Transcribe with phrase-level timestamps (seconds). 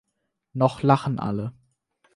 [0.53, 1.53] Noch lachen alle.